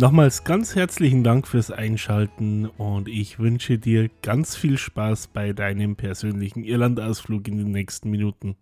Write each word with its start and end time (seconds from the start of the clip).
Nochmals 0.00 0.44
ganz 0.44 0.76
herzlichen 0.76 1.24
Dank 1.24 1.46
fürs 1.46 1.70
Einschalten 1.70 2.64
und 2.64 3.06
ich 3.06 3.38
wünsche 3.38 3.78
dir 3.78 4.08
ganz 4.22 4.56
viel 4.56 4.78
Spaß 4.78 5.26
bei 5.26 5.52
deinem 5.52 5.94
persönlichen 5.94 6.64
Irlandausflug 6.64 7.46
in 7.48 7.58
den 7.58 7.70
nächsten 7.70 8.08
Minuten. 8.08 8.56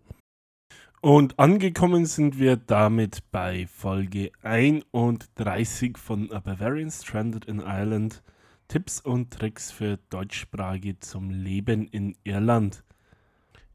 Und 0.99 1.39
angekommen 1.39 2.05
sind 2.05 2.39
wir 2.39 2.57
damit 2.57 3.23
bei 3.31 3.67
Folge 3.67 4.33
31 4.41 5.97
von 5.97 6.29
A 6.33 6.41
Bavarian 6.41 6.91
Stranded 6.91 7.45
in 7.45 7.59
Ireland. 7.61 8.21
Tipps 8.67 8.99
und 8.99 9.31
Tricks 9.31 9.71
für 9.71 9.97
Deutschsprachige 10.09 10.99
zum 10.99 11.29
Leben 11.29 11.87
in 11.87 12.17
Irland. 12.25 12.83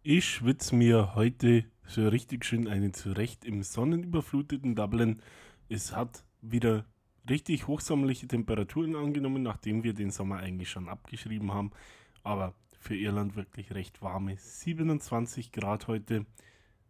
Ich 0.03 0.27
schwitze 0.27 0.77
mir 0.77 1.15
heute 1.15 1.65
so 1.87 2.09
richtig 2.09 2.45
schön 2.45 2.69
einen 2.69 2.93
zurecht 2.93 3.47
im 3.47 3.63
sonnenüberfluteten 3.63 4.75
Dublin. 4.75 5.23
Es 5.71 5.97
hat 5.97 6.27
wieder 6.43 6.85
richtig 7.29 7.67
hochsommerliche 7.67 8.27
Temperaturen 8.27 8.97
angenommen, 8.97 9.43
nachdem 9.43 9.85
wir 9.85 9.95
den 9.95 10.11
Sommer 10.11 10.39
eigentlich 10.39 10.71
schon 10.71 10.89
abgeschrieben 10.89 11.53
haben. 11.53 11.71
Aber 12.23 12.55
für 12.79 12.97
Irland 12.97 13.37
wirklich 13.37 13.73
recht 13.73 14.03
warme 14.03 14.37
27 14.37 15.53
Grad 15.53 15.89
heute. 15.89 16.27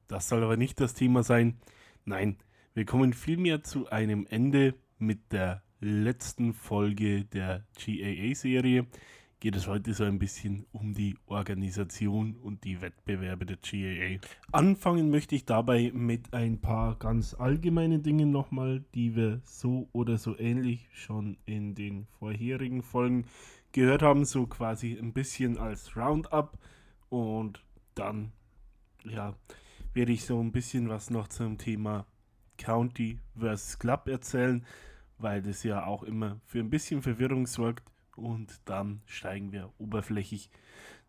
Das 0.09 0.29
soll 0.29 0.43
aber 0.43 0.57
nicht 0.57 0.81
das 0.81 0.95
Thema 0.95 1.23
sein. 1.23 1.59
Nein, 2.05 2.37
wir 2.75 2.85
kommen 2.85 3.13
vielmehr 3.13 3.63
zu 3.63 3.89
einem 3.91 4.27
Ende 4.29 4.75
mit 4.99 5.33
der 5.33 5.63
letzten 5.81 6.53
Folge 6.55 7.25
der 7.25 7.65
GAA-Serie 7.79 8.87
geht 9.45 9.57
es 9.57 9.67
heute 9.67 9.93
so 9.93 10.05
ein 10.05 10.19
bisschen 10.19 10.65
um 10.73 10.95
die 10.95 11.19
Organisation 11.27 12.35
und 12.37 12.65
die 12.65 12.81
Wettbewerbe 12.81 13.45
der 13.45 13.59
GAA. 13.59 14.19
Anfangen 14.53 15.11
möchte 15.11 15.35
ich 15.35 15.45
dabei 15.45 15.93
mit 15.93 16.33
ein 16.33 16.63
paar 16.63 16.97
ganz 16.99 17.35
allgemeinen 17.35 18.03
Dingen 18.03 18.31
nochmal, 18.31 18.83
die 18.95 19.15
wir 19.15 19.43
so 19.45 19.87
oder 19.93 20.17
so 20.17 20.35
ähnlich 20.39 20.89
schon 20.95 21.37
in 21.45 21.75
den 21.75 22.07
vorherigen 22.19 22.83
Folgen 22.83 23.27
gehört 23.73 24.01
haben, 24.01 24.25
so 24.25 24.47
quasi 24.47 24.99
ein 24.99 25.13
bisschen 25.13 25.59
als 25.59 25.95
Roundup 25.95 26.57
und 27.11 27.63
dann 27.95 28.33
ja, 29.05 29.35
werde 29.93 30.13
ich 30.13 30.25
so 30.25 30.41
ein 30.41 30.53
bisschen 30.53 30.89
was 30.89 31.11
noch 31.11 31.29
zum 31.29 31.59
Thema 31.59 32.07
County 32.57 33.19
versus 33.37 33.79
Club 33.79 34.09
erzählen, 34.09 34.65
weil 35.19 35.43
das 35.43 35.65
ja 35.65 35.85
auch 35.85 36.03
immer 36.03 36.41
für 36.47 36.61
ein 36.61 36.71
bisschen 36.71 37.03
Verwirrung 37.03 37.47
sorgt 37.47 37.94
und 38.17 38.61
dann 38.65 39.01
steigen 39.07 39.53
wir 39.53 39.71
oberflächlich 39.79 40.51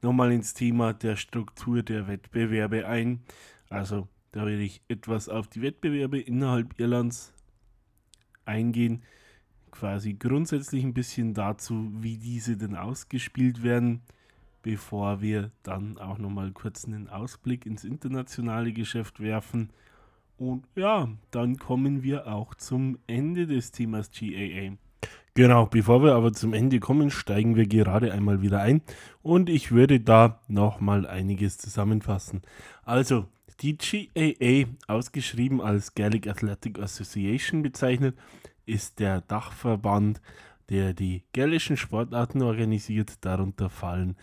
nochmal 0.01 0.31
ins 0.31 0.53
Thema 0.53 0.93
der 0.93 1.15
Struktur 1.15 1.83
der 1.83 2.07
Wettbewerbe 2.07 2.87
ein. 2.87 3.21
Also 3.69 4.07
da 4.31 4.45
werde 4.45 4.63
ich 4.63 4.81
etwas 4.87 5.29
auf 5.29 5.47
die 5.47 5.61
Wettbewerbe 5.61 6.19
innerhalb 6.19 6.79
Irlands 6.79 7.33
eingehen. 8.45 9.03
Quasi 9.71 10.13
grundsätzlich 10.13 10.83
ein 10.83 10.93
bisschen 10.93 11.33
dazu, 11.33 11.91
wie 11.99 12.17
diese 12.17 12.55
denn 12.57 12.75
ausgespielt 12.75 13.63
werden, 13.63 14.01
bevor 14.61 15.21
wir 15.21 15.51
dann 15.63 15.97
auch 15.97 16.17
nochmal 16.17 16.51
kurz 16.51 16.85
einen 16.85 17.09
Ausblick 17.09 17.65
ins 17.65 17.83
internationale 17.83 18.71
Geschäft 18.73 19.19
werfen. 19.19 19.69
Und 20.38 20.65
ja, 20.75 21.09
dann 21.31 21.57
kommen 21.57 22.03
wir 22.03 22.27
auch 22.27 22.55
zum 22.55 22.97
Ende 23.07 23.47
des 23.47 23.71
Themas 23.71 24.11
GAA. 24.11 24.77
Genau, 25.38 25.66
bevor 25.66 26.01
wir 26.01 26.16
aber 26.16 26.31
zum 26.31 26.53
Ende 26.53 26.79
kommen, 26.79 27.12
steigen 27.12 27.57
wir 27.57 27.68
gerade 27.68 28.13
einmal 28.13 28.41
wieder 28.41 28.62
ein 28.62 28.81
und 29.22 29.50
ich 29.50 29.73
würde 29.73 30.00
da 30.00 30.40
nochmal 30.47 31.06
einiges 31.06 31.57
zusammenfassen. 31.57 32.41
Also, 32.84 33.25
die 33.59 33.78
GAA, 33.78 34.69
ausgeschrieben 34.88 35.59
als 35.59 35.94
Gaelic 35.94 36.28
Athletic 36.28 36.79
Association 36.79 37.63
bezeichnet, 37.63 38.16
ist 38.66 39.00
der 39.00 39.22
Dachverband, 39.22 40.22
der 40.69 40.94
die 40.94 41.24
gälischen 41.34 41.75
Sportarten 41.75 42.41
organisiert. 42.41 43.25
Darunter 43.25 43.69
fallen 43.69 44.16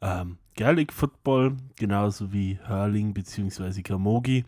ähm, 0.00 0.38
Gaelic 0.54 0.92
Football, 0.92 1.56
genauso 1.76 2.32
wie 2.32 2.60
Hurling 2.68 3.14
bzw. 3.14 3.82
Camogie. 3.82 4.44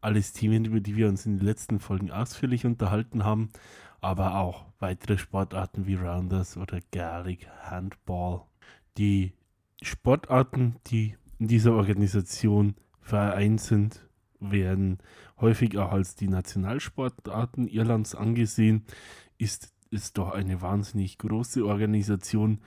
Alles 0.00 0.32
Themen, 0.32 0.64
über 0.64 0.80
die 0.80 0.96
wir 0.96 1.08
uns 1.08 1.26
in 1.26 1.36
den 1.36 1.44
letzten 1.44 1.80
Folgen 1.80 2.10
ausführlich 2.10 2.64
unterhalten 2.64 3.24
haben 3.24 3.50
aber 4.00 4.36
auch 4.36 4.64
weitere 4.80 5.18
Sportarten 5.18 5.86
wie 5.86 5.94
Rounders 5.94 6.56
oder 6.56 6.80
Gaelic 6.90 7.46
Handball. 7.62 8.42
Die 8.98 9.34
Sportarten, 9.82 10.76
die 10.88 11.16
in 11.38 11.48
dieser 11.48 11.74
Organisation 11.74 12.74
vereint 13.00 13.60
sind, 13.60 14.06
werden 14.40 14.98
häufig 15.40 15.78
auch 15.78 15.92
als 15.92 16.16
die 16.16 16.28
Nationalsportarten 16.28 17.68
Irlands 17.68 18.14
angesehen. 18.14 18.84
Ist 19.38 19.72
es 19.90 20.12
doch 20.12 20.32
eine 20.32 20.60
wahnsinnig 20.62 21.18
große 21.18 21.64
Organisation 21.64 22.60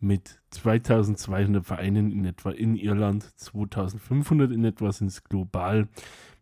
mit 0.00 0.40
2200 0.50 1.64
Vereinen 1.64 2.10
in 2.10 2.24
etwa 2.24 2.50
in 2.50 2.74
Irland, 2.76 3.22
2500 3.38 4.50
in 4.50 4.64
etwa 4.64 4.92
sind 4.92 5.08
es 5.08 5.24
global 5.24 5.88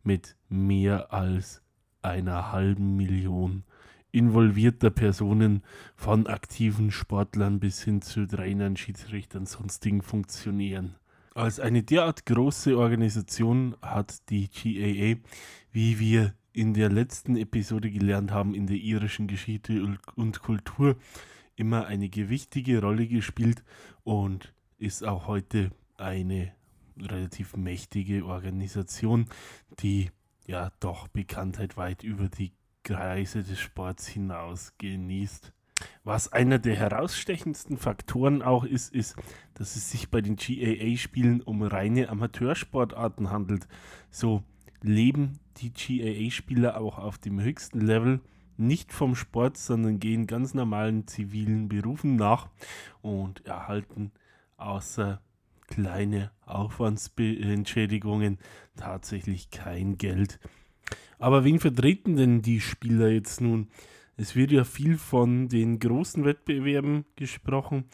mit 0.05 0.37
mehr 0.49 1.13
als 1.13 1.61
einer 2.01 2.53
halben 2.53 2.97
Million 2.97 3.65
involvierter 4.11 4.91
Personen 4.91 5.63
von 5.95 6.27
aktiven 6.27 6.91
Sportlern 6.91 7.61
bis 7.61 7.83
hin 7.83 8.03
zu 8.03 8.27
Trainern, 8.27 8.77
Schiedsrichtern, 8.77 9.47
sonstigen 9.47 10.03
Funktionären. 10.03 10.97
Als 11.35 11.61
eine 11.61 11.83
derart 11.83 12.27
große 12.27 12.77
Organisation 12.77 13.77
hat 13.81 14.29
die 14.31 14.49
GAA, 14.49 15.21
wie 15.71 15.99
wir 16.01 16.35
in 16.53 16.75
der 16.75 16.91
letzten 16.91 17.37
Episode 17.37 17.91
gelernt 17.91 18.33
haben, 18.33 18.55
in 18.55 18.67
der 18.67 18.77
irischen 18.77 19.29
Geschichte 19.29 19.81
und 20.17 20.41
Kultur 20.41 20.97
immer 21.55 21.87
eine 21.87 22.09
gewichtige 22.09 22.81
Rolle 22.81 23.07
gespielt 23.07 23.63
und 24.03 24.53
ist 24.79 25.05
auch 25.05 25.27
heute 25.27 25.71
eine 25.97 26.53
relativ 27.01 27.57
mächtige 27.57 28.25
Organisation, 28.25 29.27
die 29.81 30.11
ja 30.47 30.73
doch 30.81 31.09
Bekanntheit 31.09 31.77
weit 31.77 32.03
über 32.03 32.29
die 32.29 32.53
Kreise 32.83 33.43
des 33.43 33.59
Sports 33.59 34.07
hinaus 34.07 34.73
genießt. 34.79 35.53
Was 36.05 36.33
einer 36.33 36.59
der 36.59 36.75
herausstechendsten 36.75 37.77
Faktoren 37.77 38.43
auch 38.43 38.65
ist, 38.65 38.93
ist, 38.93 39.17
dass 39.55 39.77
es 39.77 39.91
sich 39.91 40.11
bei 40.11 40.21
den 40.21 40.37
GAA-Spielen 40.37 41.41
um 41.41 41.63
reine 41.63 42.09
Amateursportarten 42.09 43.31
handelt. 43.31 43.69
So 44.11 44.43
leben 44.83 45.39
die 45.59 45.73
GAA-Spieler 45.73 46.81
auch 46.81 46.99
auf 46.99 47.19
dem 47.19 47.41
höchsten 47.41 47.81
Level 47.81 48.21
nicht 48.57 48.93
vom 48.93 49.15
Sport, 49.15 49.57
sondern 49.57 50.01
gehen 50.01 50.27
ganz 50.27 50.53
normalen 50.53 51.07
zivilen 51.07 51.69
Berufen 51.69 52.17
nach 52.17 52.49
und 53.03 53.47
erhalten 53.47 54.11
außer 54.57 55.21
kleine 55.69 56.33
Aufwandsentschädigungen 56.45 58.39
tatsächlich 58.77 59.51
kein 59.51 59.97
Geld. 59.97 60.41
Aber 61.19 61.45
wen 61.45 61.59
vertreten 61.59 62.17
denn 62.17 62.43
die 62.43 62.61
Spieler 62.61 63.09
jetzt 63.09 63.41
nun? 63.41 63.69
Es 64.17 64.35
wird 64.35 64.51
ja 64.51 64.65
viel 64.65 64.99
von 64.99 65.49
den 65.49 65.79
großen 65.79 66.25
Wettbewerben 66.25 67.05
gesprochen, 67.17 67.85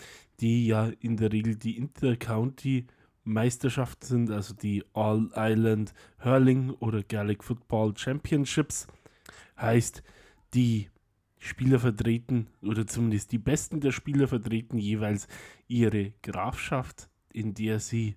die 0.40 0.66
ja 0.66 0.90
in 1.00 1.16
der 1.16 1.32
Regel 1.32 1.56
die 1.56 1.76
Intercounty 1.76 2.86
Meisterschaften 3.24 4.06
sind, 4.06 4.30
also 4.30 4.54
die 4.54 4.84
All 4.92 5.30
Island 5.34 5.94
Hurling 6.22 6.70
oder 6.70 7.02
Gaelic 7.02 7.42
Football 7.42 7.96
Championships. 7.96 8.86
Heißt, 9.58 10.02
die 10.52 10.88
Spieler 11.38 11.78
vertreten 11.78 12.48
oder 12.62 12.86
zumindest 12.86 13.32
die 13.32 13.38
Besten 13.38 13.80
der 13.80 13.92
Spieler 13.92 14.28
vertreten 14.28 14.78
jeweils 14.78 15.28
ihre 15.68 16.12
Grafschaft, 16.22 17.08
in 17.32 17.54
der 17.54 17.80
sie 17.80 18.16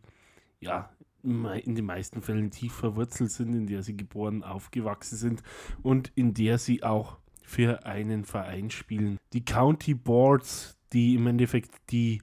ja 0.59 0.89
in 1.23 1.75
den 1.75 1.85
meisten 1.85 2.21
Fällen 2.21 2.51
tief 2.51 2.73
verwurzelt 2.73 3.31
sind, 3.31 3.53
in 3.53 3.67
der 3.67 3.83
sie 3.83 3.97
geboren, 3.97 4.43
aufgewachsen 4.43 5.17
sind 5.17 5.43
und 5.83 6.11
in 6.15 6.33
der 6.33 6.57
sie 6.57 6.83
auch 6.83 7.17
für 7.43 7.85
einen 7.85 8.25
Verein 8.25 8.69
spielen. 8.69 9.17
Die 9.33 9.45
County 9.45 9.93
Boards, 9.93 10.77
die 10.93 11.15
im 11.15 11.27
Endeffekt 11.27 11.71
die 11.91 12.21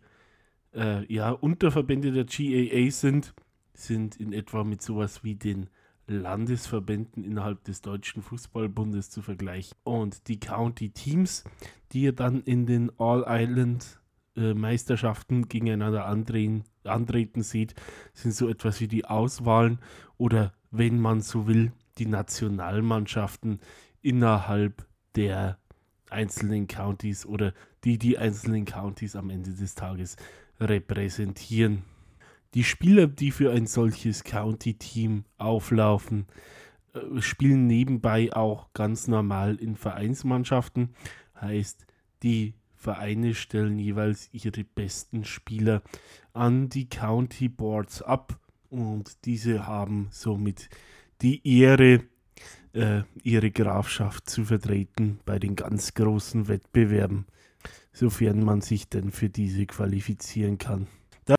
äh, 0.75 1.11
ja, 1.13 1.31
Unterverbände 1.31 2.13
der 2.13 2.25
GAA 2.25 2.91
sind, 2.91 3.35
sind 3.73 4.17
in 4.17 4.33
etwa 4.33 4.65
mit 4.65 4.83
sowas 4.83 5.25
wie 5.25 5.35
den 5.35 5.69
Landesverbänden 6.07 7.25
innerhalb 7.25 7.65
des 7.65 7.81
Deutschen 7.81 8.23
Fußballbundes 8.23 9.11
zu 9.11 9.23
vergleichen. 9.23 9.77
Und 9.85 10.29
die 10.29 10.39
County 10.39 10.91
Teams, 10.91 11.45
die 11.93 12.15
dann 12.15 12.43
in 12.43 12.67
den 12.67 12.93
All-Island 12.99 14.01
Meisterschaften 14.37 15.49
gegeneinander 15.49 16.07
andrehen, 16.07 16.65
antreten 16.85 17.43
sieht, 17.43 17.75
sind 18.13 18.35
so 18.35 18.49
etwas 18.49 18.81
wie 18.81 18.89
die 18.89 19.05
Auswahlen 19.05 19.79
oder, 20.17 20.53
wenn 20.71 20.99
man 20.99 21.21
so 21.21 21.47
will, 21.47 21.73
die 21.99 22.07
Nationalmannschaften 22.07 23.61
innerhalb 24.03 24.87
der 25.15 25.59
einzelnen 26.11 26.67
Countys 26.67 27.27
oder 27.27 27.53
die 27.85 27.99
die 27.99 28.19
einzelnen 28.19 28.65
Countys 28.65 29.17
am 29.17 29.31
Ende 29.31 29.53
des 29.53 29.75
Tages 29.75 30.17
repräsentieren. 30.61 31.83
Die 32.55 32.65
Spieler, 32.65 33.07
die 33.07 33.31
für 33.31 33.53
ein 33.53 33.67
solches 33.67 34.23
County-Team 34.25 35.25
auflaufen, 35.39 36.27
äh, 36.95 37.21
spielen 37.21 37.67
nebenbei 37.67 38.33
auch 38.33 38.73
ganz 38.73 39.09
normal 39.09 39.57
in 39.57 39.77
Vereinsmannschaften. 39.77 40.95
Heißt, 41.41 41.87
die 42.23 42.55
Vereine 42.85 43.35
stellen 43.35 43.79
jeweils 43.79 44.29
ihre 44.33 44.63
besten 44.63 45.25
Spieler 45.25 45.83
an 46.35 46.69
die 46.69 46.87
County 46.87 47.49
Boards 47.49 48.03
ab 48.03 48.39
und 48.69 49.25
diese 49.25 49.67
haben 49.67 50.09
somit 50.11 50.69
die 51.23 51.41
Ehre, 51.49 52.05
äh, 52.75 53.05
ihre 53.23 53.51
Grafschaft 53.51 54.29
zu 54.29 54.45
vertreten 54.45 55.19
bei 55.25 55.39
den 55.39 55.57
ganz 55.57 55.95
großen 55.95 56.47
Wettbewerben, 56.47 57.25
sofern 57.91 58.45
man 58.45 58.61
sich 58.61 58.91
denn 58.91 59.13
für 59.13 59.31
diese 59.31 59.65
qualifizieren 59.65 60.59
kann. 60.59 60.87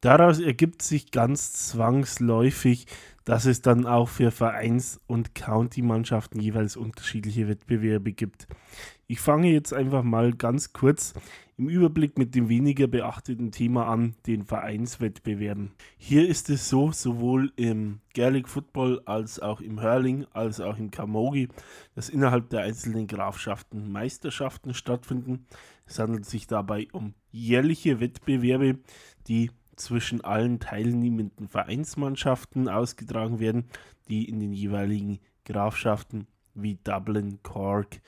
Daraus 0.02 0.40
ergibt 0.40 0.82
sich 0.82 1.12
ganz 1.12 1.54
zwangsläufig, 1.54 2.88
dass 3.24 3.46
es 3.46 3.62
dann 3.62 3.86
auch 3.86 4.08
für 4.08 4.32
Vereins- 4.32 5.00
und 5.08 5.36
County-Mannschaften 5.36 6.40
jeweils 6.40 6.78
unterschiedliche 6.78 7.48
Wettbewerbe 7.48 8.12
gibt. 8.14 8.48
Ich 9.08 9.20
fange 9.20 9.52
jetzt 9.52 9.74
einfach 9.74 10.04
mal 10.04 10.34
ganz 10.34 10.74
kurz 10.74 11.14
im 11.58 11.70
Überblick 11.70 12.18
mit 12.18 12.36
dem 12.36 12.50
weniger 12.50 12.88
beachteten 12.88 13.52
Thema 13.52 13.88
an, 13.88 14.16
den 14.28 14.44
Vereinswettbewerben. 14.44 15.72
Hier 15.98 16.28
ist 16.28 16.50
es 16.50 16.70
so, 16.70 16.92
sowohl 16.92 17.52
im 17.56 18.02
Gaelic 18.14 18.50
Football 18.50 19.02
als 19.06 19.40
auch 19.40 19.62
im 19.62 19.82
Hurling 19.82 20.26
als 20.34 20.60
auch 20.60 20.78
im 20.78 20.92
Camogie, 20.92 21.48
dass 21.96 22.10
innerhalb 22.10 22.50
der 22.50 22.62
einzelnen 22.62 23.08
Grafschaften 23.08 23.92
Meisterschaften 23.92 24.74
stattfinden. 24.74 25.46
Es 25.86 25.98
handelt 26.00 26.26
sich 26.26 26.48
dabei 26.48 26.88
um 26.92 27.14
jährliche 27.32 28.00
Wettbewerbe, 28.00 28.80
die 29.28 29.52
zwischen 29.76 30.22
allen 30.22 30.60
teilnehmenden 30.60 31.48
Vereinsmannschaften 31.48 32.70
ausgetragen 32.70 33.40
werden, 33.40 33.66
die 34.08 34.28
in 34.30 34.40
den 34.40 34.54
jeweiligen 34.54 35.20
Grafschaften 35.46 36.28
wie 36.54 36.78
Dublin, 36.84 37.40
Cork, 37.44 38.00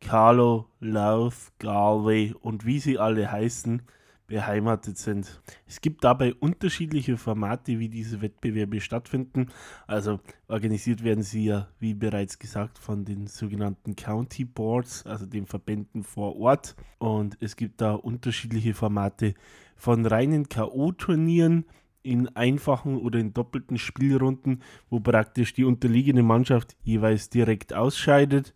Carlo, 0.00 0.68
Louth, 0.80 1.52
Galway 1.58 2.34
und 2.40 2.66
wie 2.66 2.78
sie 2.78 2.98
alle 2.98 3.30
heißen, 3.30 3.82
beheimatet 4.26 4.98
sind. 4.98 5.40
Es 5.66 5.80
gibt 5.80 6.04
dabei 6.04 6.34
unterschiedliche 6.34 7.16
Formate, 7.16 7.78
wie 7.78 7.88
diese 7.88 8.22
Wettbewerbe 8.22 8.80
stattfinden. 8.80 9.48
Also 9.86 10.20
organisiert 10.48 11.04
werden 11.04 11.22
sie 11.22 11.46
ja, 11.46 11.68
wie 11.78 11.94
bereits 11.94 12.38
gesagt, 12.38 12.78
von 12.78 13.04
den 13.04 13.26
sogenannten 13.26 13.96
County 13.96 14.44
Boards, 14.44 15.04
also 15.06 15.26
den 15.26 15.46
Verbänden 15.46 16.02
vor 16.02 16.36
Ort. 16.36 16.74
Und 16.98 17.36
es 17.40 17.56
gibt 17.56 17.80
da 17.80 17.92
unterschiedliche 17.92 18.74
Formate 18.74 19.34
von 19.76 20.06
reinen 20.06 20.48
KO-Turnieren 20.48 21.66
in 22.02 22.28
einfachen 22.36 22.98
oder 22.98 23.18
in 23.18 23.32
doppelten 23.32 23.78
Spielrunden, 23.78 24.60
wo 24.90 25.00
praktisch 25.00 25.54
die 25.54 25.64
unterliegende 25.64 26.22
Mannschaft 26.22 26.76
jeweils 26.82 27.30
direkt 27.30 27.72
ausscheidet, 27.72 28.54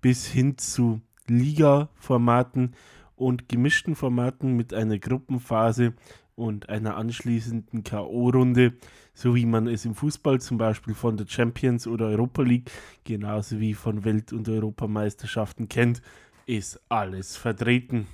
bis 0.00 0.26
hin 0.26 0.56
zu 0.58 1.00
Liga-Formaten 1.28 2.74
und 3.16 3.48
gemischten 3.48 3.96
Formaten 3.96 4.56
mit 4.56 4.72
einer 4.72 4.98
Gruppenphase 4.98 5.94
und 6.36 6.68
einer 6.68 6.96
anschließenden 6.96 7.82
K.O.-Runde, 7.82 8.74
so 9.14 9.34
wie 9.34 9.46
man 9.46 9.66
es 9.66 9.84
im 9.86 9.94
Fußball 9.94 10.40
zum 10.40 10.58
Beispiel 10.58 10.94
von 10.94 11.16
der 11.16 11.26
Champions 11.26 11.86
oder 11.86 12.06
Europa 12.06 12.42
League, 12.42 12.70
genauso 13.04 13.58
wie 13.58 13.74
von 13.74 14.04
Welt- 14.04 14.32
und 14.32 14.48
Europameisterschaften 14.48 15.68
kennt, 15.68 16.02
ist 16.44 16.80
alles 16.88 17.36
vertreten. 17.36 18.06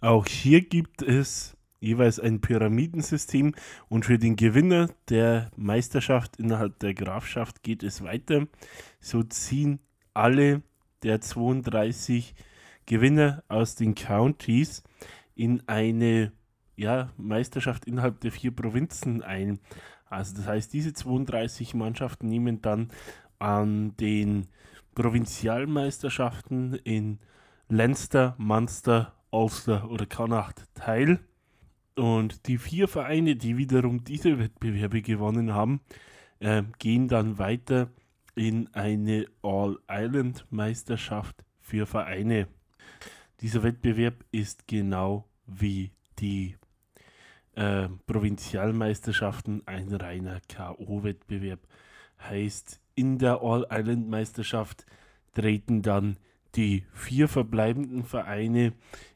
Auch 0.00 0.26
hier 0.26 0.62
gibt 0.62 1.02
es 1.02 1.56
jeweils 1.80 2.20
ein 2.20 2.40
Pyramidensystem 2.40 3.54
und 3.88 4.04
für 4.04 4.18
den 4.18 4.36
Gewinner 4.36 4.88
der 5.08 5.50
Meisterschaft 5.56 6.36
innerhalb 6.36 6.78
der 6.78 6.94
Grafschaft 6.94 7.62
geht 7.62 7.82
es 7.82 8.02
weiter. 8.02 8.46
So 9.00 9.22
ziehen 9.22 9.80
alle 10.14 10.62
der 11.02 11.20
32 11.20 12.34
Gewinner 12.90 13.44
aus 13.46 13.76
den 13.76 13.94
Countys 13.94 14.82
in 15.36 15.62
eine 15.68 16.32
ja, 16.74 17.12
Meisterschaft 17.16 17.84
innerhalb 17.84 18.20
der 18.20 18.32
vier 18.32 18.50
Provinzen 18.50 19.22
ein. 19.22 19.60
Also 20.06 20.34
das 20.34 20.48
heißt, 20.48 20.72
diese 20.72 20.92
32 20.92 21.74
Mannschaften 21.74 22.26
nehmen 22.26 22.62
dann 22.62 22.90
an 23.38 23.96
den 23.98 24.48
Provinzialmeisterschaften 24.96 26.74
in 26.82 27.20
Leinster, 27.68 28.34
Munster, 28.38 29.14
Ulster 29.30 29.88
oder 29.88 30.06
Connacht 30.06 30.64
teil. 30.74 31.20
Und 31.94 32.48
die 32.48 32.58
vier 32.58 32.88
Vereine, 32.88 33.36
die 33.36 33.56
wiederum 33.56 34.02
diese 34.02 34.40
Wettbewerbe 34.40 35.00
gewonnen 35.00 35.54
haben, 35.54 35.80
äh, 36.40 36.64
gehen 36.80 37.06
dann 37.06 37.38
weiter 37.38 37.92
in 38.34 38.66
eine 38.74 39.26
All-Island-Meisterschaft 39.42 41.44
für 41.60 41.86
Vereine. 41.86 42.48
Dieser 43.40 43.62
Wettbewerb 43.62 44.24
ist 44.32 44.68
genau 44.68 45.26
wie 45.46 45.92
die 46.18 46.56
äh, 47.54 47.88
Provinzialmeisterschaften 48.06 49.62
ein 49.66 49.92
reiner 49.92 50.40
K.O.-Wettbewerb. 50.48 51.60
Heißt, 52.20 52.80
in 52.94 53.18
der 53.18 53.40
All-Island-Meisterschaft 53.40 54.84
treten 55.34 55.80
dann 55.80 56.18
die 56.54 56.84
vier 56.92 57.28
verbleibenden 57.28 58.04
Vereine 58.04 58.74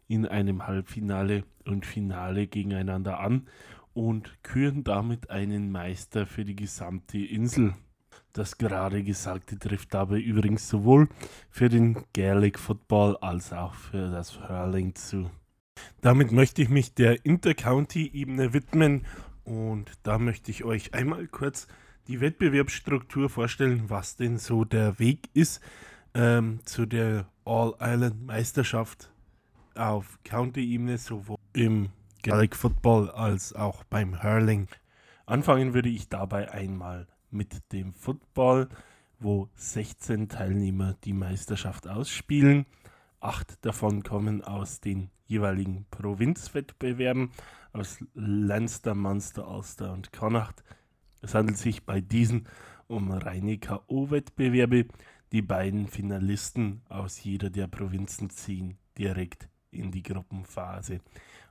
in 0.09 0.27
einem 0.27 0.67
Halbfinale 0.67 1.45
und 1.67 1.85
Finale 1.85 2.47
gegeneinander 2.47 3.21
an 3.21 3.47
und 3.93 4.43
küren 4.43 4.85
damit 4.85 5.31
einen 5.31 5.71
Meister 5.71 6.27
für 6.27 6.45
die 6.45 6.57
gesamte 6.57 7.19
Insel. 7.19 7.75
Das 8.35 8.59
gerade 8.59 9.05
Gesagte 9.05 9.57
trifft 9.57 9.95
dabei 9.95 10.19
übrigens 10.19 10.69
sowohl 10.69 11.09
für 11.51 11.69
den 11.69 12.05
Gaelic 12.15 12.59
Football 12.59 13.17
als 13.19 13.53
auch 13.53 13.75
für 13.75 14.11
das 14.11 14.41
Hurling 14.49 14.97
zu. 14.97 15.31
Damit 16.01 16.33
möchte 16.33 16.61
ich 16.61 16.69
mich 16.69 16.95
der 16.95 17.25
Intercounty-Ebene 17.25 18.53
widmen 18.53 19.07
und 19.45 19.93
da 20.03 20.19
möchte 20.19 20.51
ich 20.51 20.65
euch 20.65 20.95
einmal 20.95 21.29
kurz 21.29 21.69
die 22.09 22.21
Wettbewerbsstruktur 22.21 23.31
vorstellen, 23.31 23.85
was 23.87 24.17
denn 24.17 24.39
so 24.39 24.65
der 24.65 24.99
Weg 24.99 25.31
ist 25.33 25.63
ähm, 26.13 26.59
zu 26.65 26.87
der 26.87 27.29
All-Island-Meisterschaft 27.45 29.13
auf 29.77 30.19
County-Ebene, 30.25 30.99
sowohl 30.99 31.39
im 31.53 31.91
Gaelic 32.25 32.57
Football 32.57 33.11
als 33.11 33.53
auch 33.53 33.85
beim 33.85 34.25
Hurling. 34.25 34.67
Anfangen 35.25 35.73
würde 35.73 35.89
ich 35.89 36.09
dabei 36.09 36.51
einmal 36.51 37.07
mit 37.35 37.73
dem 37.73 37.93
Football, 37.93 38.69
wo 39.19 39.49
16 39.57 40.29
Teilnehmer 40.29 40.95
die 41.05 41.13
Meisterschaft 41.13 41.89
ausspielen. 41.89 42.67
Acht 43.21 43.65
davon 43.65 44.03
kommen 44.03 44.43
aus 44.43 44.81
den 44.81 45.11
jeweiligen 45.27 45.87
Provinzwettbewerben, 45.91 47.31
aus 47.73 47.99
Leinster, 48.15 48.95
Munster, 48.95 49.49
Ulster 49.49 49.93
und 49.93 50.13
Connacht. 50.13 50.63
Es 51.23 51.35
handelt 51.35 51.59
sich 51.59 51.85
bei 51.85 52.01
diesen 52.01 52.47
um 52.87 53.11
reine 53.11 53.59
K.O.-Wettbewerbe. 53.59 54.87
Die 55.33 55.43
beiden 55.43 55.89
Finalisten 55.89 56.83
aus 56.89 57.25
jeder 57.25 57.51
der 57.51 57.67
Provinzen 57.67 58.31
ziehen 58.31 58.79
direkt 58.97 59.49
in 59.71 59.91
die 59.91 60.03
Gruppenphase 60.03 61.01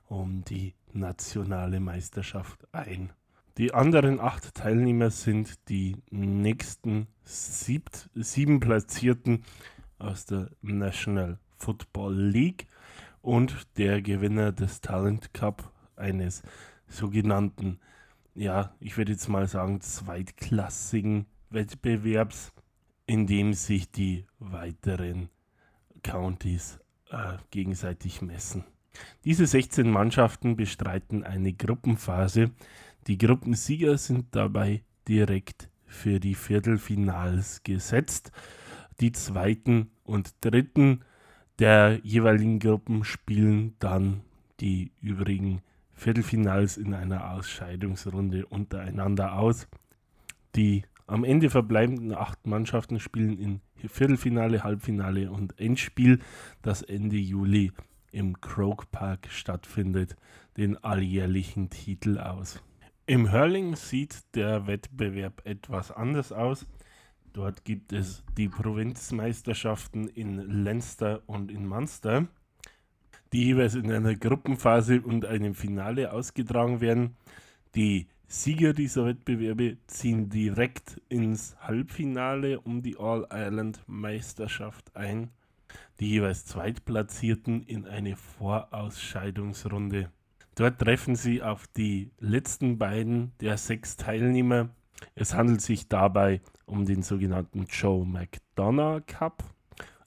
um 0.06 0.44
die 0.44 0.74
nationale 0.92 1.80
Meisterschaft 1.80 2.66
ein. 2.72 3.12
Die 3.56 3.72
anderen 3.72 4.18
acht 4.18 4.52
Teilnehmer 4.56 5.10
sind 5.10 5.68
die 5.68 5.96
nächsten 6.10 7.06
siebt, 7.22 8.10
sieben 8.14 8.58
Platzierten 8.58 9.44
aus 9.96 10.26
der 10.26 10.50
National 10.60 11.38
Football 11.56 12.16
League 12.16 12.66
und 13.22 13.68
der 13.76 14.02
Gewinner 14.02 14.50
des 14.50 14.80
Talent 14.80 15.32
Cup 15.34 15.72
eines 15.94 16.42
sogenannten, 16.88 17.78
ja, 18.34 18.74
ich 18.80 18.96
würde 18.96 19.12
jetzt 19.12 19.28
mal 19.28 19.46
sagen, 19.46 19.80
zweitklassigen 19.80 21.26
Wettbewerbs, 21.50 22.52
in 23.06 23.28
dem 23.28 23.54
sich 23.54 23.88
die 23.88 24.26
weiteren 24.40 25.28
Counties 26.02 26.80
äh, 27.10 27.36
gegenseitig 27.52 28.20
messen. 28.20 28.64
Diese 29.24 29.46
16 29.46 29.90
Mannschaften 29.90 30.56
bestreiten 30.56 31.24
eine 31.24 31.52
Gruppenphase, 31.52 32.50
die 33.06 33.18
Gruppensieger 33.18 33.98
sind 33.98 34.34
dabei 34.34 34.82
direkt 35.08 35.68
für 35.86 36.20
die 36.20 36.34
Viertelfinals 36.34 37.62
gesetzt. 37.62 38.32
Die 39.00 39.12
zweiten 39.12 39.90
und 40.04 40.34
dritten 40.40 41.04
der 41.58 42.00
jeweiligen 42.02 42.58
Gruppen 42.58 43.04
spielen 43.04 43.74
dann 43.78 44.22
die 44.60 44.92
übrigen 45.00 45.62
Viertelfinals 45.92 46.76
in 46.76 46.94
einer 46.94 47.30
Ausscheidungsrunde 47.32 48.46
untereinander 48.46 49.38
aus. 49.38 49.68
Die 50.56 50.82
am 51.06 51.24
Ende 51.24 51.50
verbleibenden 51.50 52.14
acht 52.14 52.46
Mannschaften 52.46 52.98
spielen 52.98 53.38
in 53.38 53.60
Viertelfinale, 53.86 54.64
Halbfinale 54.64 55.30
und 55.30 55.60
Endspiel, 55.60 56.20
das 56.62 56.82
Ende 56.82 57.16
Juli 57.16 57.72
im 58.10 58.40
Croke 58.40 58.86
Park 58.90 59.28
stattfindet, 59.30 60.16
den 60.56 60.82
alljährlichen 60.82 61.68
Titel 61.68 62.18
aus. 62.18 62.62
Im 63.06 63.30
Hurling 63.30 63.76
sieht 63.76 64.34
der 64.34 64.66
Wettbewerb 64.66 65.42
etwas 65.44 65.90
anders 65.90 66.32
aus. 66.32 66.66
Dort 67.34 67.66
gibt 67.66 67.92
es 67.92 68.24
die 68.38 68.48
Provinzmeisterschaften 68.48 70.08
in 70.08 70.64
Leinster 70.64 71.20
und 71.26 71.50
in 71.50 71.66
Munster, 71.66 72.28
die 73.34 73.44
jeweils 73.44 73.74
in 73.74 73.92
einer 73.92 74.14
Gruppenphase 74.14 75.02
und 75.02 75.26
einem 75.26 75.54
Finale 75.54 76.14
ausgetragen 76.14 76.80
werden. 76.80 77.14
Die 77.74 78.06
Sieger 78.26 78.72
dieser 78.72 79.04
Wettbewerbe 79.04 79.76
ziehen 79.86 80.30
direkt 80.30 80.98
ins 81.10 81.56
Halbfinale 81.60 82.58
um 82.58 82.80
die 82.80 82.96
All-Ireland-Meisterschaft 82.96 84.96
ein. 84.96 85.28
Die 86.00 86.08
jeweils 86.08 86.46
Zweitplatzierten 86.46 87.64
in 87.64 87.84
eine 87.84 88.16
Vorausscheidungsrunde. 88.16 90.10
Dort 90.54 90.78
treffen 90.78 91.16
sie 91.16 91.42
auf 91.42 91.66
die 91.66 92.12
letzten 92.20 92.78
beiden 92.78 93.32
der 93.40 93.56
sechs 93.56 93.96
Teilnehmer. 93.96 94.68
Es 95.16 95.34
handelt 95.34 95.60
sich 95.60 95.88
dabei 95.88 96.40
um 96.64 96.84
den 96.84 97.02
sogenannten 97.02 97.64
Joe 97.64 98.06
McDonough 98.06 99.04
Cup, 99.06 99.42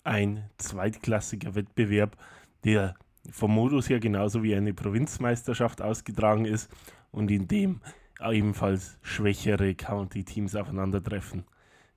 ein 0.03 0.49
zweitklassiger 0.57 1.55
Wettbewerb, 1.55 2.15
der 2.63 2.95
vom 3.29 3.53
Modus 3.53 3.89
her 3.89 3.99
genauso 3.99 4.41
wie 4.41 4.55
eine 4.55 4.73
Provinzmeisterschaft 4.73 5.81
ausgetragen 5.81 6.45
ist 6.45 6.71
und 7.11 7.29
in 7.29 7.49
dem 7.49 7.81
ebenfalls 8.21 8.97
schwächere 9.01 9.75
County-Teams 9.75 10.55
aufeinandertreffen. 10.55 11.43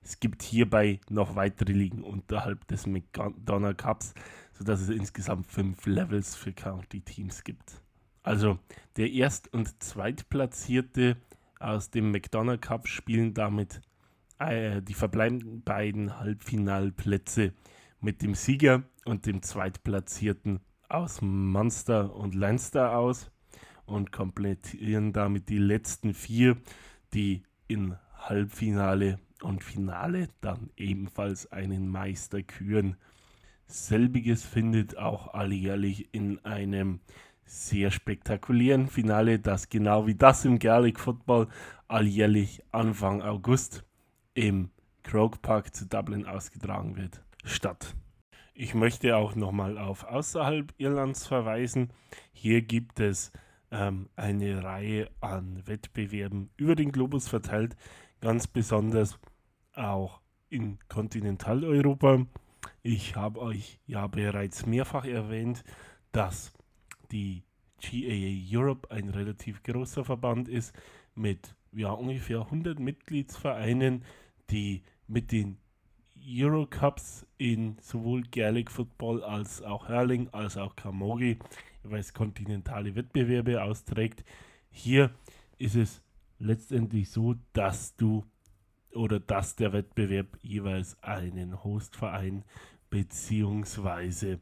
Es 0.03 0.19
gibt 0.19 0.41
hierbei 0.43 0.99
noch 1.09 1.35
weitere 1.35 1.71
Ligen 1.71 2.03
unterhalb 2.03 2.67
des 2.67 2.85
McDonough 2.85 3.77
Cups, 3.77 4.13
sodass 4.51 4.81
es 4.81 4.89
insgesamt 4.89 5.47
fünf 5.47 5.85
Levels 5.85 6.35
für 6.35 6.51
County-Teams 6.51 7.43
gibt. 7.43 7.81
Also 8.23 8.59
der 8.97 9.11
Erst- 9.11 9.53
und 9.53 9.81
Zweitplatzierte 9.81 11.17
aus 11.59 11.89
dem 11.89 12.11
McDonough 12.11 12.61
Cup 12.61 12.87
spielen 12.87 13.33
damit 13.33 13.81
äh, 14.39 14.81
die 14.81 14.93
verbleibenden 14.93 15.63
beiden 15.63 16.19
Halbfinalplätze 16.19 17.53
mit 17.99 18.21
dem 18.21 18.35
Sieger 18.35 18.83
und 19.05 19.25
dem 19.25 19.41
Zweitplatzierten 19.41 20.59
aus 20.89 21.21
Munster 21.21 22.15
und 22.15 22.35
Leinster 22.35 22.97
aus 22.97 23.31
und 23.85 24.11
komplettieren 24.11 25.13
damit 25.13 25.49
die 25.49 25.57
letzten 25.57 26.13
vier, 26.13 26.57
die 27.13 27.43
in 27.67 27.95
Halbfinale 28.15 29.19
und 29.41 29.63
Finale 29.63 30.29
dann 30.41 30.69
ebenfalls 30.77 31.51
einen 31.51 31.87
Meister 31.87 32.43
küren. 32.43 32.97
Selbiges 33.67 34.43
findet 34.43 34.97
auch 34.97 35.33
alljährlich 35.33 36.13
in 36.13 36.43
einem 36.43 36.99
sehr 37.51 37.91
spektakulären 37.91 38.87
Finale, 38.87 39.37
das 39.37 39.67
genau 39.67 40.07
wie 40.07 40.15
das 40.15 40.45
im 40.45 40.57
Gaelic 40.57 40.99
Football 40.99 41.47
alljährlich 41.89 42.63
Anfang 42.71 43.21
August 43.21 43.83
im 44.33 44.71
Croke 45.03 45.37
Park 45.39 45.75
zu 45.75 45.85
Dublin 45.85 46.25
ausgetragen 46.25 46.95
wird, 46.95 47.21
statt. 47.43 47.93
Ich 48.53 48.73
möchte 48.73 49.17
auch 49.17 49.35
nochmal 49.35 49.77
auf 49.77 50.05
außerhalb 50.05 50.73
Irlands 50.77 51.27
verweisen. 51.27 51.91
Hier 52.31 52.61
gibt 52.61 53.01
es 53.01 53.33
ähm, 53.69 54.07
eine 54.15 54.63
Reihe 54.63 55.09
an 55.19 55.67
Wettbewerben 55.67 56.51
über 56.55 56.75
den 56.75 56.93
Globus 56.93 57.27
verteilt, 57.27 57.75
ganz 58.21 58.47
besonders 58.47 59.19
auch 59.73 60.21
in 60.49 60.79
Kontinentaleuropa. 60.87 62.25
Ich 62.81 63.17
habe 63.17 63.41
euch 63.41 63.79
ja 63.87 64.07
bereits 64.07 64.65
mehrfach 64.65 65.05
erwähnt, 65.05 65.65
dass 66.11 66.53
die 67.11 67.43
GAA 67.81 68.59
Europe 68.59 68.91
ein 68.91 69.09
relativ 69.09 69.63
großer 69.63 70.05
Verband 70.05 70.47
ist 70.47 70.73
mit 71.15 71.55
ja, 71.71 71.91
ungefähr 71.91 72.41
100 72.41 72.79
Mitgliedsvereinen, 72.79 74.03
die 74.49 74.83
mit 75.07 75.31
den 75.31 75.57
Eurocups 76.23 77.25
in 77.37 77.77
sowohl 77.81 78.21
Gaelic 78.23 78.69
Football 78.69 79.23
als 79.23 79.61
auch 79.61 79.89
Hurling 79.89 80.29
als 80.31 80.57
auch 80.57 80.75
Camogie 80.75 81.39
jeweils 81.83 82.13
kontinentale 82.13 82.95
Wettbewerbe 82.95 83.63
austrägt. 83.63 84.23
Hier 84.69 85.11
ist 85.57 85.75
es 85.75 86.03
letztendlich 86.37 87.09
so, 87.09 87.35
dass 87.53 87.95
du 87.95 88.23
oder 88.93 89.19
dass 89.19 89.55
der 89.55 89.73
Wettbewerb 89.73 90.37
jeweils 90.41 91.01
einen 91.01 91.63
Hostverein 91.63 92.43
bzw. 92.89 94.37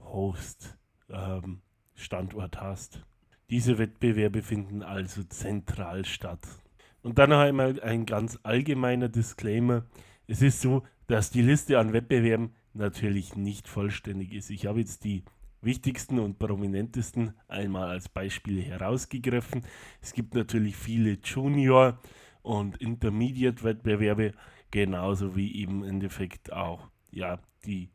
Host 0.00 0.78
ähm, 1.10 1.60
Standort 1.98 2.60
hast. 2.60 3.04
Diese 3.50 3.78
Wettbewerbe 3.78 4.42
finden 4.42 4.82
also 4.82 5.24
zentral 5.24 6.04
statt. 6.04 6.46
Und 7.02 7.18
dann 7.18 7.30
noch 7.30 7.38
einmal 7.38 7.80
ein 7.80 8.06
ganz 8.06 8.38
allgemeiner 8.42 9.08
Disclaimer. 9.08 9.84
Es 10.26 10.42
ist 10.42 10.60
so, 10.60 10.84
dass 11.06 11.30
die 11.30 11.42
Liste 11.42 11.78
an 11.78 11.92
Wettbewerben 11.92 12.54
natürlich 12.74 13.36
nicht 13.36 13.68
vollständig 13.68 14.32
ist. 14.32 14.50
Ich 14.50 14.66
habe 14.66 14.80
jetzt 14.80 15.04
die 15.04 15.24
wichtigsten 15.60 16.18
und 16.18 16.38
prominentesten 16.38 17.34
einmal 17.48 17.88
als 17.88 18.08
Beispiele 18.08 18.60
herausgegriffen. 18.60 19.62
Es 20.00 20.12
gibt 20.12 20.34
natürlich 20.34 20.76
viele 20.76 21.18
Junior- 21.24 21.98
und 22.42 22.76
Intermediate-Wettbewerbe, 22.76 24.34
genauso 24.70 25.34
wie 25.34 25.56
eben 25.56 25.82
im 25.82 25.88
Endeffekt 25.88 26.52
auch 26.52 26.88
ja, 27.10 27.40
die 27.64 27.90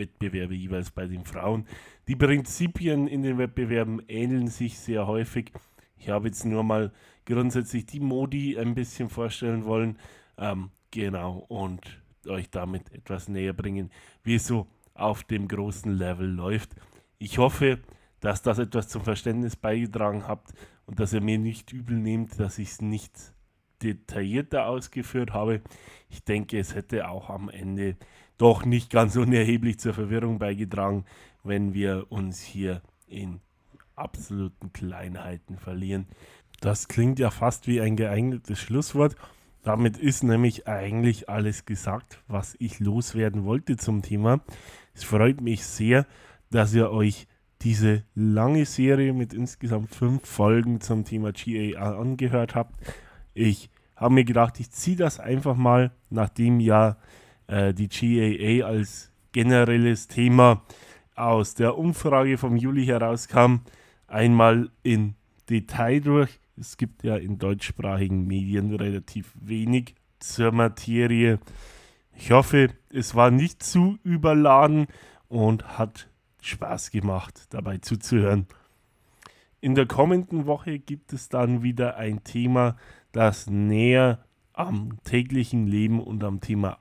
Wettbewerbe 0.00 0.54
jeweils 0.54 0.90
bei 0.90 1.06
den 1.06 1.24
Frauen. 1.24 1.66
Die 2.08 2.16
Prinzipien 2.16 3.06
in 3.06 3.22
den 3.22 3.38
Wettbewerben 3.38 4.02
ähneln 4.08 4.48
sich 4.48 4.80
sehr 4.80 5.06
häufig. 5.06 5.52
Ich 5.96 6.08
habe 6.08 6.26
jetzt 6.26 6.44
nur 6.44 6.64
mal 6.64 6.90
grundsätzlich 7.24 7.86
die 7.86 8.00
Modi 8.00 8.58
ein 8.58 8.74
bisschen 8.74 9.08
vorstellen 9.08 9.64
wollen. 9.64 9.96
Ähm, 10.36 10.70
genau, 10.90 11.44
und 11.48 12.02
euch 12.26 12.50
damit 12.50 12.92
etwas 12.92 13.28
näher 13.28 13.52
bringen, 13.52 13.90
wie 14.24 14.34
es 14.34 14.46
so 14.46 14.66
auf 14.94 15.22
dem 15.22 15.46
großen 15.46 15.92
Level 15.92 16.28
läuft. 16.28 16.74
Ich 17.18 17.38
hoffe, 17.38 17.78
dass 18.20 18.42
das 18.42 18.58
etwas 18.58 18.88
zum 18.88 19.02
Verständnis 19.02 19.56
beigetragen 19.56 20.26
habt 20.26 20.52
und 20.86 21.00
dass 21.00 21.12
ihr 21.12 21.20
mir 21.20 21.38
nicht 21.38 21.72
übel 21.72 21.96
nehmt, 21.96 22.38
dass 22.40 22.58
ich 22.58 22.70
es 22.70 22.82
nicht 22.82 23.12
detaillierter 23.82 24.66
ausgeführt 24.66 25.32
habe. 25.32 25.62
Ich 26.08 26.24
denke, 26.24 26.58
es 26.58 26.74
hätte 26.74 27.08
auch 27.08 27.30
am 27.30 27.48
Ende 27.48 27.96
doch 28.40 28.64
nicht 28.64 28.90
ganz 28.90 29.16
unerheblich 29.16 29.78
zur 29.78 29.92
Verwirrung 29.92 30.38
beigetragen, 30.38 31.04
wenn 31.44 31.74
wir 31.74 32.06
uns 32.08 32.40
hier 32.40 32.80
in 33.06 33.40
absoluten 33.96 34.72
Kleinheiten 34.72 35.58
verlieren. 35.58 36.06
Das 36.60 36.88
klingt 36.88 37.18
ja 37.18 37.30
fast 37.30 37.66
wie 37.66 37.82
ein 37.82 37.96
geeignetes 37.96 38.58
Schlusswort. 38.58 39.14
Damit 39.62 39.98
ist 39.98 40.22
nämlich 40.22 40.66
eigentlich 40.66 41.28
alles 41.28 41.66
gesagt, 41.66 42.22
was 42.28 42.56
ich 42.58 42.80
loswerden 42.80 43.44
wollte 43.44 43.76
zum 43.76 44.00
Thema. 44.00 44.40
Es 44.94 45.04
freut 45.04 45.42
mich 45.42 45.66
sehr, 45.66 46.06
dass 46.50 46.72
ihr 46.72 46.90
euch 46.90 47.26
diese 47.60 48.04
lange 48.14 48.64
Serie 48.64 49.12
mit 49.12 49.34
insgesamt 49.34 49.94
fünf 49.94 50.26
Folgen 50.26 50.80
zum 50.80 51.04
Thema 51.04 51.32
GAA 51.32 52.00
angehört 52.00 52.54
habt. 52.54 52.74
Ich 53.34 53.68
habe 53.96 54.14
mir 54.14 54.24
gedacht, 54.24 54.58
ich 54.60 54.70
ziehe 54.70 54.96
das 54.96 55.20
einfach 55.20 55.56
mal, 55.56 55.92
nachdem 56.08 56.58
ja 56.58 56.96
äh, 57.50 57.74
die 57.74 57.88
GAA 57.88 58.66
als 58.66 59.10
generelles 59.32 60.08
Thema 60.08 60.62
aus 61.14 61.54
der 61.54 61.76
Umfrage 61.76 62.38
vom 62.38 62.56
Juli 62.56 62.86
herauskam, 62.86 63.56
einmal 64.06 64.70
in 64.82 65.14
Detail 65.48 66.00
durch. 66.00 66.40
Es 66.56 66.76
gibt 66.76 67.02
ja 67.02 67.16
in 67.16 67.38
deutschsprachigen 67.38 68.26
Medien 68.26 68.74
relativ 68.74 69.32
wenig 69.40 69.94
zur 70.18 70.52
Materie. 70.52 71.40
Ich 72.14 72.30
hoffe, 72.30 72.68
es 72.90 73.14
war 73.14 73.30
nicht 73.30 73.62
zu 73.62 73.98
überladen 74.04 74.86
und 75.28 75.78
hat 75.78 76.08
Spaß 76.42 76.90
gemacht, 76.90 77.46
dabei 77.50 77.78
zuzuhören. 77.78 78.46
In 79.60 79.74
der 79.74 79.86
kommenden 79.86 80.46
Woche 80.46 80.78
gibt 80.78 81.12
es 81.12 81.28
dann 81.28 81.62
wieder 81.62 81.96
ein 81.96 82.24
Thema, 82.24 82.76
das 83.12 83.48
näher 83.48 84.24
am 84.52 84.98
täglichen 85.04 85.66
Leben 85.66 86.00
und 86.00 86.24
am 86.24 86.40
Thema 86.40 86.78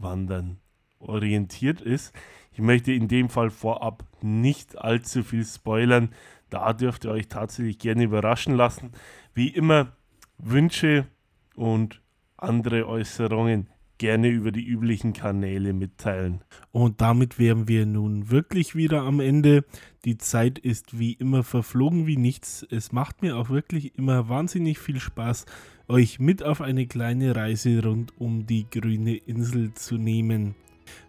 Auswandern 0.00 0.58
orientiert 0.98 1.80
ist. 1.80 2.12
Ich 2.52 2.58
möchte 2.58 2.92
in 2.92 3.08
dem 3.08 3.28
Fall 3.28 3.50
vorab 3.50 4.04
nicht 4.22 4.78
allzu 4.78 5.22
viel 5.22 5.44
spoilern. 5.44 6.10
Da 6.48 6.72
dürft 6.72 7.04
ihr 7.04 7.10
euch 7.10 7.28
tatsächlich 7.28 7.78
gerne 7.78 8.04
überraschen 8.04 8.54
lassen. 8.54 8.92
Wie 9.34 9.48
immer, 9.48 9.92
Wünsche 10.38 11.06
und 11.54 12.00
andere 12.36 12.86
Äußerungen 12.88 13.68
gerne 13.98 14.28
über 14.28 14.50
die 14.50 14.64
üblichen 14.64 15.12
Kanäle 15.12 15.74
mitteilen. 15.74 16.42
Und 16.72 17.02
damit 17.02 17.38
wären 17.38 17.68
wir 17.68 17.84
nun 17.84 18.30
wirklich 18.30 18.74
wieder 18.74 19.02
am 19.02 19.20
Ende. 19.20 19.64
Die 20.06 20.16
Zeit 20.16 20.58
ist 20.58 20.98
wie 20.98 21.12
immer 21.12 21.44
verflogen 21.44 22.06
wie 22.06 22.16
nichts. 22.16 22.66
Es 22.70 22.92
macht 22.92 23.20
mir 23.20 23.36
auch 23.36 23.50
wirklich 23.50 23.96
immer 23.98 24.30
wahnsinnig 24.30 24.78
viel 24.78 24.98
Spaß, 24.98 25.44
euch 25.90 26.20
mit 26.20 26.42
auf 26.42 26.60
eine 26.60 26.86
kleine 26.86 27.34
Reise 27.34 27.82
rund 27.84 28.12
um 28.18 28.46
die 28.46 28.64
grüne 28.70 29.16
Insel 29.16 29.74
zu 29.74 29.96
nehmen. 29.96 30.54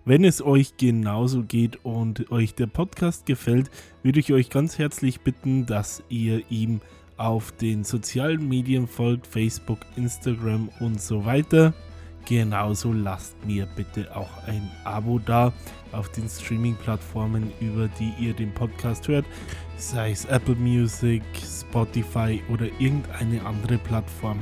Wenn 0.05 0.23
es 0.23 0.41
euch 0.41 0.75
genauso 0.77 1.43
geht 1.43 1.85
und 1.85 2.31
euch 2.31 2.55
der 2.55 2.67
Podcast 2.67 3.25
gefällt, 3.25 3.69
würde 4.03 4.19
ich 4.19 4.33
euch 4.33 4.50
ganz 4.50 4.79
herzlich 4.79 5.21
bitten, 5.21 5.65
dass 5.65 6.03
ihr 6.09 6.43
ihm 6.50 6.81
auf 7.17 7.51
den 7.51 7.83
sozialen 7.83 8.47
Medien 8.50 8.88
folgt, 8.88 9.27
Facebook, 9.27 9.79
Instagram 9.95 10.69
und 10.79 11.00
so 11.00 11.25
weiter. 11.25 11.73
Genauso 12.27 12.91
lasst 12.93 13.35
mir 13.45 13.67
bitte 13.75 14.15
auch 14.15 14.43
ein 14.47 14.69
Abo 14.83 15.19
da 15.19 15.53
auf 15.91 16.09
den 16.09 16.27
Streaming-Plattformen, 16.27 17.51
über 17.59 17.88
die 18.00 18.13
ihr 18.19 18.33
den 18.33 18.53
Podcast 18.53 19.07
hört, 19.07 19.25
sei 19.77 20.11
es 20.11 20.25
Apple 20.25 20.55
Music, 20.55 21.23
Spotify 21.43 22.41
oder 22.51 22.67
irgendeine 22.79 23.45
andere 23.45 23.77
Plattform. 23.77 24.39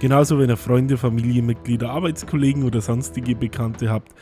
Genauso, 0.00 0.38
wenn 0.38 0.48
ihr 0.48 0.56
Freunde, 0.56 0.96
Familienmitglieder, 0.96 1.90
Arbeitskollegen 1.90 2.62
oder 2.62 2.80
sonstige 2.80 3.34
Bekannte 3.34 3.90
habt, 3.90 4.12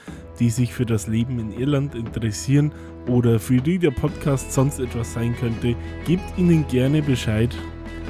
die 0.40 0.48
sich 0.48 0.72
für 0.72 0.86
das 0.86 1.06
Leben 1.06 1.38
in 1.38 1.52
Irland 1.52 1.94
interessieren 1.94 2.72
oder 3.08 3.38
für 3.38 3.58
die 3.58 3.78
der 3.78 3.90
Podcast 3.90 4.52
sonst 4.52 4.80
etwas 4.80 5.12
sein 5.12 5.36
könnte, 5.38 5.76
gebt 6.06 6.38
ihnen 6.38 6.66
gerne 6.68 7.02
Bescheid 7.02 7.54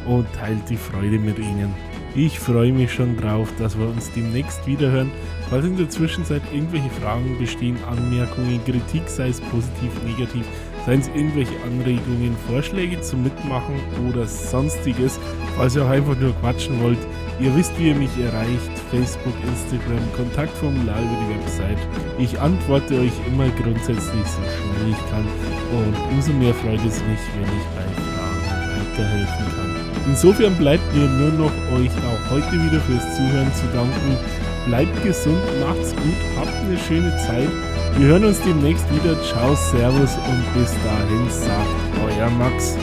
und 0.07 0.33
teilt 0.35 0.71
die 0.71 0.77
Freude 0.77 1.19
mit 1.19 1.41
ihnen. 1.41 1.75
Ich 2.15 2.39
freue 2.39 2.73
mich 2.73 2.93
schon 2.93 3.17
drauf, 3.17 3.53
dass 3.59 3.77
wir 3.77 3.87
uns 3.89 4.11
demnächst 4.13 4.65
wiederhören. 4.67 5.11
Falls 5.51 5.67
in 5.67 5.77
der 5.77 5.91
Zwischenzeit 5.91 6.43
irgendwelche 6.55 6.89
Fragen 7.01 7.37
bestehen, 7.39 7.77
Anmerkungen, 7.91 8.65
Kritik, 8.65 9.03
sei 9.07 9.29
es 9.29 9.41
positiv, 9.41 9.91
negativ, 10.05 10.47
seien 10.87 11.01
es 11.01 11.09
irgendwelche 11.09 11.55
Anregungen, 11.65 12.37
Vorschläge 12.47 13.01
zum 13.01 13.25
Mitmachen 13.25 13.75
oder 14.09 14.25
sonstiges, 14.25 15.19
falls 15.57 15.75
ihr 15.75 15.85
auch 15.85 15.91
einfach 15.91 16.17
nur 16.17 16.33
quatschen 16.41 16.81
wollt, 16.81 16.99
ihr 17.41 17.55
wisst, 17.57 17.77
wie 17.79 17.89
ihr 17.89 17.95
mich 17.97 18.17
erreicht, 18.23 18.71
Facebook, 18.91 19.35
Instagram, 19.43 20.01
Kontaktformular 20.17 21.01
über 21.01 21.17
die 21.27 21.35
Website. 21.35 21.79
Ich 22.19 22.41
antworte 22.41 23.01
euch 23.01 23.13
immer 23.27 23.49
grundsätzlich 23.61 24.27
so 24.27 24.41
schnell 24.41 24.91
ich 24.91 25.11
kann 25.11 25.27
und 25.75 26.15
umso 26.15 26.33
mehr 26.33 26.55
freut 26.55 26.81
es 26.87 27.03
mich, 27.03 27.23
wenn 27.35 27.51
ich 27.51 27.67
bei 27.75 27.87
Fragen 27.99 28.47
weiterhelfen 28.79 29.47
kann. 29.57 29.75
Insofern 30.07 30.55
bleibt 30.55 30.95
mir 30.95 31.09
nur 31.09 31.33
noch 31.33 31.53
euch 31.75 31.91
auch 31.91 32.31
heute 32.31 32.53
wieder 32.53 32.81
fürs 32.83 33.17
Zuhören 33.17 33.53
zu 33.55 33.67
danken. 33.75 34.17
Bleibt 34.67 35.03
gesund, 35.03 35.43
macht's 35.61 35.91
gut, 35.97 36.21
habt 36.39 36.55
eine 36.65 36.79
schöne 36.79 37.11
Zeit. 37.27 37.76
Wir 37.99 38.09
hören 38.09 38.27
uns 38.27 38.39
demnächst 38.43 38.85
wieder. 38.95 39.17
Ciao, 39.23 39.55
Servus 39.55 40.17
und 40.17 40.45
bis 40.55 40.71
dahin 40.85 41.31
sagt 41.31 41.67
euer 42.05 42.29
Max. 42.31 42.77